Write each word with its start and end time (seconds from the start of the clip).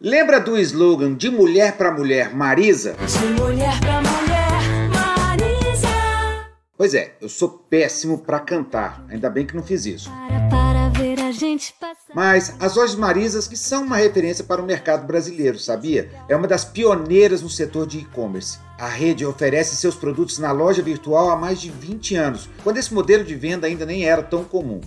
Lembra 0.00 0.38
do 0.38 0.56
slogan 0.56 1.14
de 1.14 1.28
mulher 1.28 1.76
para 1.76 1.90
mulher 1.90 2.32
Marisa? 2.32 2.92
De 2.92 3.42
mulher 3.42 3.80
pra 3.80 4.00
mulher, 4.00 4.88
Marisa. 4.94 5.88
Pois 6.76 6.94
é, 6.94 7.16
eu 7.20 7.28
sou 7.28 7.48
péssimo 7.48 8.18
para 8.18 8.38
cantar, 8.38 9.04
ainda 9.08 9.28
bem 9.28 9.44
que 9.44 9.56
não 9.56 9.62
fiz 9.64 9.86
isso. 9.86 10.08
Para, 10.08 10.48
para 10.48 10.88
ver 10.90 11.18
a 11.18 11.32
gente 11.32 11.74
passar. 11.80 12.14
Mas 12.14 12.54
as 12.60 12.76
lojas 12.76 12.94
Marisas 12.94 13.48
que 13.48 13.56
são 13.56 13.82
uma 13.82 13.96
referência 13.96 14.44
para 14.44 14.62
o 14.62 14.64
mercado 14.64 15.04
brasileiro, 15.04 15.58
sabia? 15.58 16.08
É 16.28 16.36
uma 16.36 16.46
das 16.46 16.64
pioneiras 16.64 17.42
no 17.42 17.50
setor 17.50 17.84
de 17.84 17.98
e-commerce. 17.98 18.60
A 18.78 18.86
rede 18.86 19.26
oferece 19.26 19.74
seus 19.74 19.96
produtos 19.96 20.38
na 20.38 20.52
loja 20.52 20.80
virtual 20.80 21.28
há 21.28 21.36
mais 21.36 21.60
de 21.60 21.70
20 21.70 22.14
anos, 22.14 22.48
quando 22.62 22.76
esse 22.76 22.94
modelo 22.94 23.24
de 23.24 23.34
venda 23.34 23.66
ainda 23.66 23.84
nem 23.84 24.04
era 24.04 24.22
tão 24.22 24.44
comum. 24.44 24.80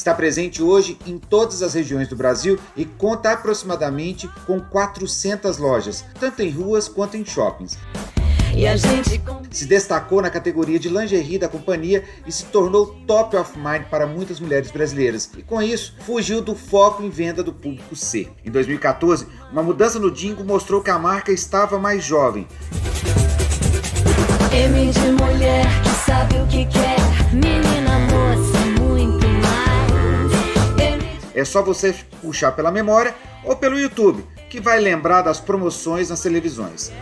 Está 0.00 0.14
presente 0.14 0.62
hoje 0.62 0.96
em 1.06 1.18
todas 1.18 1.62
as 1.62 1.74
regiões 1.74 2.08
do 2.08 2.16
Brasil 2.16 2.58
e 2.74 2.86
conta 2.86 3.32
aproximadamente 3.32 4.26
com 4.46 4.58
400 4.58 5.58
lojas, 5.58 6.02
tanto 6.18 6.40
em 6.40 6.50
ruas 6.50 6.88
quanto 6.88 7.18
em 7.18 7.24
shoppings. 7.24 7.76
Gente 8.54 9.20
Se 9.50 9.66
destacou 9.66 10.22
na 10.22 10.30
categoria 10.30 10.78
de 10.78 10.88
lingerie 10.88 11.38
da 11.38 11.50
companhia 11.50 12.02
e 12.26 12.32
se 12.32 12.46
tornou 12.46 12.96
top 13.06 13.36
of 13.36 13.58
mind 13.58 13.82
para 13.90 14.06
muitas 14.06 14.40
mulheres 14.40 14.70
brasileiras. 14.70 15.30
E 15.36 15.42
com 15.42 15.60
isso, 15.60 15.94
fugiu 16.00 16.40
do 16.40 16.54
foco 16.54 17.02
em 17.02 17.10
venda 17.10 17.42
do 17.42 17.52
público 17.52 17.94
C. 17.94 18.26
Em 18.42 18.50
2014, 18.50 19.26
uma 19.52 19.62
mudança 19.62 19.98
no 19.98 20.10
Dingo 20.10 20.42
mostrou 20.42 20.82
que 20.82 20.88
a 20.88 20.98
marca 20.98 21.30
estava 21.30 21.78
mais 21.78 22.02
jovem. 22.02 22.48
M 24.50 24.90
de 24.90 25.22
mulher 25.22 25.59
É 31.40 31.44
só 31.44 31.62
você 31.62 31.94
puxar 32.20 32.52
pela 32.52 32.70
memória 32.70 33.14
ou 33.42 33.56
pelo 33.56 33.80
YouTube, 33.80 34.22
que 34.50 34.60
vai 34.60 34.78
lembrar 34.78 35.22
das 35.22 35.40
promoções 35.40 36.10
nas 36.10 36.20
televisões. 36.20 36.92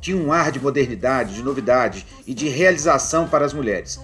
Tinha 0.00 0.16
um 0.16 0.32
ar 0.32 0.50
de 0.50 0.58
modernidade, 0.58 1.34
de 1.34 1.42
novidade 1.44 2.04
e 2.26 2.34
de 2.34 2.48
realização 2.48 3.28
para 3.28 3.44
as 3.44 3.52
mulheres. 3.52 4.00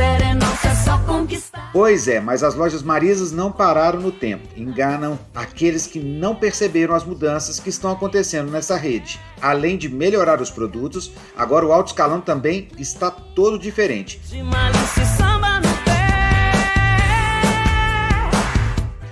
é 0.00 0.34
nossa, 0.34 0.68
é 0.68 0.74
só 0.74 0.98
conquistar. 0.98 1.70
Pois 1.72 2.08
é, 2.08 2.18
mas 2.18 2.42
as 2.42 2.56
lojas 2.56 2.82
Marisas 2.82 3.30
não 3.30 3.52
pararam 3.52 4.00
no 4.00 4.10
tempo. 4.10 4.48
Enganam 4.56 5.16
aqueles 5.32 5.86
que 5.86 6.00
não 6.00 6.34
perceberam 6.34 6.92
as 6.92 7.04
mudanças 7.04 7.60
que 7.60 7.68
estão 7.68 7.92
acontecendo 7.92 8.50
nessa 8.50 8.76
rede. 8.76 9.20
Além 9.40 9.76
de 9.76 9.88
melhorar 9.88 10.40
os 10.40 10.50
produtos, 10.50 11.12
agora 11.36 11.64
o 11.64 11.72
alto 11.72 11.88
escalão 11.88 12.20
também 12.20 12.66
está 12.78 13.12
todo 13.12 13.56
diferente. 13.60 14.18
De 14.24 14.42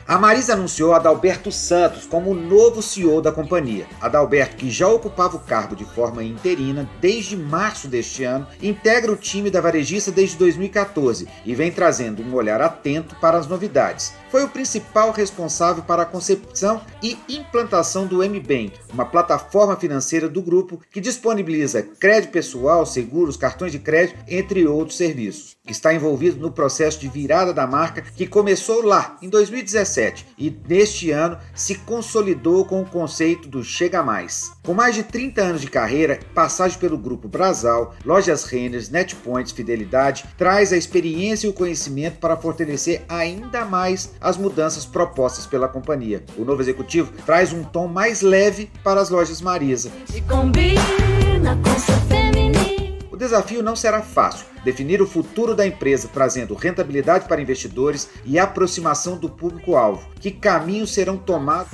A 0.07 0.19
Marisa 0.19 0.53
anunciou 0.53 0.93
Adalberto 0.93 1.51
Santos 1.51 2.05
como 2.05 2.31
o 2.31 2.35
novo 2.35 2.83
CEO 2.83 3.23
da 3.23 3.33
companhia. 3.33 3.87
Adalberto, 4.03 4.57
que 4.57 4.71
já 4.71 4.87
ocupava 4.87 5.37
o 5.37 5.41
cargo 5.41 5.75
de 5.75 5.87
forma 5.87 6.23
interina 6.23 6.87
desde 7.01 7.35
março 7.35 7.89
deste 7.89 8.23
ano, 8.23 8.47
integra 8.63 9.11
o 9.11 9.17
time 9.17 9.49
da 9.49 9.63
varejista 9.63 10.13
desde 10.13 10.37
2014 10.37 11.27
e 11.47 11.55
vem 11.55 11.73
trazendo 11.73 12.23
um 12.23 12.35
olhar 12.35 12.61
atento 12.61 13.17
para 13.17 13.39
as 13.39 13.47
novidades. 13.47 14.13
Foi 14.31 14.45
o 14.45 14.49
principal 14.49 15.11
responsável 15.11 15.83
para 15.83 16.03
a 16.03 16.07
concepção 16.07 16.83
e 17.03 17.17
implantação 17.27 18.07
do 18.07 18.23
MBank, 18.23 18.73
uma 18.93 19.07
plataforma 19.07 19.77
financeira 19.77 20.29
do 20.29 20.43
grupo 20.43 20.81
que 20.91 21.01
disponibiliza 21.01 21.83
crédito 21.83 22.33
pessoal, 22.33 22.85
seguros, 22.85 23.39
cartões 23.39 23.73
de 23.73 23.79
crédito, 23.79 24.19
entre 24.29 24.67
outros 24.67 24.99
serviços. 24.99 25.57
Está 25.67 25.95
envolvido 25.95 26.39
no 26.39 26.51
processo 26.51 27.01
de 27.01 27.09
virada 27.09 27.55
da 27.55 27.67
marca 27.67 28.03
que 28.03 28.27
começou 28.27 28.85
lá 28.85 29.17
em 29.23 29.31
2017 29.31 29.94
e 30.39 30.55
neste 30.69 31.11
ano 31.11 31.39
se 31.55 31.77
consolidou 31.77 32.65
com 32.65 32.81
o 32.81 32.87
conceito 32.87 33.49
do 33.49 33.63
Chega 33.63 34.03
Mais. 34.03 34.53
Com 34.65 34.75
mais 34.75 34.95
de 34.95 35.03
30 35.03 35.43
anos 35.43 35.61
de 35.61 35.69
carreira, 35.69 36.21
passagem 36.35 36.79
pelo 36.79 36.99
grupo 36.99 37.29
Brasal, 37.29 37.95
Lojas 38.05 38.45
Renners, 38.45 38.89
Netpoints, 38.89 39.53
Fidelidade, 39.53 40.25
traz 40.37 40.73
a 40.73 40.77
experiência 40.77 41.47
e 41.47 41.51
o 41.51 41.55
conhecimento 41.55 42.19
para 42.19 42.37
fortalecer 42.37 43.03
ainda 43.09 43.65
mais 43.65 44.13
as 44.21 44.37
mudanças 44.37 44.85
propostas 44.85 45.47
pela 45.47 45.69
companhia. 45.69 46.25
O 46.37 46.45
novo 46.45 46.63
executivo 46.63 47.13
traz 47.25 47.53
um 47.53 47.63
tom 47.63 47.87
mais 47.87 48.23
leve 48.23 48.71
para 48.83 49.01
as 49.01 49.11
lojas 49.11 49.41
Marisa. 49.41 49.91
Te 50.11 50.21
combina 50.23 51.57
com 51.63 51.79
seu 51.79 51.97
feminino. 52.09 52.74
O 53.15 53.17
desafio 53.17 53.63
não 53.63 53.77
será 53.77 54.03
fácil. 54.03 54.45
Definir 54.65 55.01
o 55.01 55.07
futuro 55.07 55.55
da 55.55 55.65
empresa 55.65 56.11
trazendo 56.13 56.53
rentabilidade 56.53 57.29
para 57.29 57.41
investidores 57.41 58.11
e 58.25 58.41
aproximação 58.41 59.17
do 59.17 59.29
público-alvo. 59.29 60.05
Que 60.19 60.33
caminhos 60.33 60.93
serão 60.93 61.17
tomados? 61.17 61.71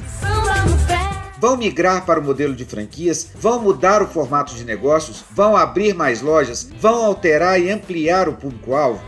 Vão 1.39 1.57
migrar 1.57 2.05
para 2.05 2.21
o 2.21 2.23
modelo 2.23 2.55
de 2.55 2.67
franquias? 2.67 3.31
Vão 3.35 3.59
mudar 3.59 4.03
o 4.03 4.07
formato 4.07 4.55
de 4.55 4.67
negócios? 4.67 5.25
Vão 5.31 5.57
abrir 5.57 5.95
mais 5.95 6.21
lojas? 6.21 6.71
Vão 6.79 7.07
alterar 7.07 7.59
e 7.59 7.71
ampliar 7.71 8.29
o 8.29 8.35
público-alvo? 8.35 9.01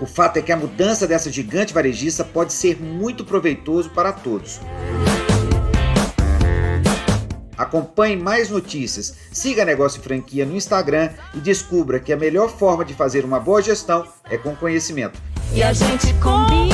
O 0.00 0.06
fato 0.06 0.38
é 0.38 0.40
que 0.42 0.50
a 0.50 0.56
mudança 0.56 1.06
dessa 1.06 1.30
gigante 1.30 1.74
varejista 1.74 2.24
pode 2.24 2.54
ser 2.54 2.80
muito 2.80 3.22
proveitoso 3.22 3.90
para 3.90 4.12
todos. 4.12 4.62
Acompanhe 7.68 8.16
mais 8.16 8.48
notícias, 8.48 9.14
siga 9.30 9.62
Negócio 9.62 10.00
Franquia 10.00 10.46
no 10.46 10.56
Instagram 10.56 11.10
e 11.34 11.38
descubra 11.38 12.00
que 12.00 12.14
a 12.14 12.16
melhor 12.16 12.48
forma 12.48 12.82
de 12.82 12.94
fazer 12.94 13.26
uma 13.26 13.38
boa 13.38 13.60
gestão 13.60 14.06
é 14.30 14.38
com 14.38 14.56
conhecimento. 14.56 15.20
E 15.52 15.62
a 15.62 15.74
gente 15.74 16.14
combina. 16.14 16.67